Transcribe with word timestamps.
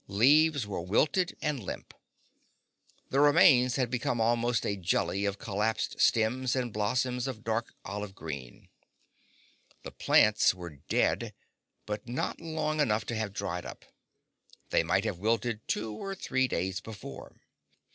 Leaves 0.07 0.65
were 0.65 0.81
wilted 0.81 1.37
and 1.43 1.59
limp. 1.63 1.93
The 3.11 3.19
remains 3.19 3.75
had 3.75 3.91
become 3.91 4.19
almost 4.19 4.65
a 4.65 4.75
jelly 4.75 5.25
of 5.25 5.37
collapsed 5.37 6.01
stems 6.01 6.55
and 6.55 6.73
blossoms 6.73 7.27
of 7.27 7.43
dark 7.43 7.75
olive 7.85 8.15
green. 8.15 8.69
The 9.83 9.91
plants 9.91 10.55
were 10.55 10.77
dead; 10.89 11.35
but 11.85 12.09
not 12.09 12.41
long 12.41 12.79
enough 12.79 13.05
to 13.05 13.15
have 13.15 13.31
dried 13.31 13.63
up. 13.63 13.85
They 14.71 14.81
might 14.81 15.05
have 15.05 15.19
wilted 15.19 15.61
two 15.67 15.93
or 15.93 16.15
three 16.15 16.47
days 16.47 16.79
before. 16.81 17.39